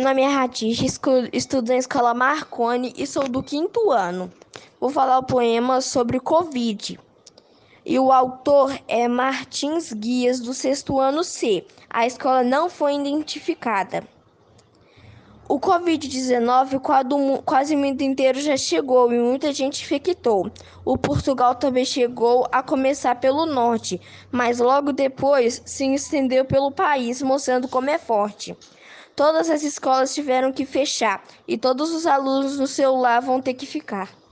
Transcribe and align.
nome 0.00 0.22
é 0.22 0.28
Ratish, 0.28 0.82
estudo 1.32 1.68
na 1.68 1.76
escola 1.76 2.14
Marconi 2.14 2.92
e 2.96 3.06
sou 3.06 3.28
do 3.28 3.42
quinto 3.42 3.90
ano. 3.90 4.32
Vou 4.80 4.90
falar 4.90 5.18
o 5.18 5.22
poema 5.22 5.80
sobre 5.80 6.18
Covid. 6.18 6.98
E 7.84 7.98
o 7.98 8.10
autor 8.10 8.78
é 8.88 9.06
Martins 9.06 9.92
Guias, 9.92 10.40
do 10.40 10.54
sexto 10.54 10.98
ano 10.98 11.22
C. 11.22 11.66
A 11.90 12.06
escola 12.06 12.42
não 12.42 12.70
foi 12.70 12.94
identificada. 12.94 14.02
O 15.46 15.60
Covid-19 15.60 16.80
quase 17.44 17.74
o 17.74 17.78
mundo 17.78 18.00
inteiro 18.00 18.40
já 18.40 18.56
chegou 18.56 19.12
e 19.12 19.18
muita 19.18 19.52
gente 19.52 19.82
infectou. 19.82 20.50
O 20.84 20.96
Portugal 20.96 21.54
também 21.54 21.84
chegou 21.84 22.48
a 22.50 22.62
começar 22.62 23.16
pelo 23.16 23.44
norte, 23.44 24.00
mas 24.32 24.58
logo 24.58 24.90
depois 24.90 25.60
se 25.66 25.84
estendeu 25.92 26.46
pelo 26.46 26.72
país, 26.72 27.20
mostrando 27.20 27.68
como 27.68 27.90
é 27.90 27.98
forte. 27.98 28.56
Todas 29.14 29.50
as 29.50 29.62
escolas 29.62 30.14
tiveram 30.14 30.50
que 30.50 30.64
fechar 30.64 31.22
e 31.46 31.58
todos 31.58 31.92
os 31.92 32.06
alunos 32.06 32.58
no 32.58 32.66
celular 32.66 33.20
vão 33.20 33.40
ter 33.40 33.52
que 33.52 33.66
ficar. 33.66 34.23